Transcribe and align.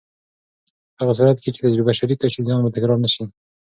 په 0.95 0.99
هغه 1.03 1.13
صورت 1.17 1.37
کې 1.41 1.49
چې 1.53 1.63
تجربه 1.65 1.91
شریکه 1.99 2.27
شي، 2.33 2.41
زیان 2.47 2.59
به 2.63 2.69
تکرار 2.75 2.97
نه 3.05 3.09
شي. 3.13 3.23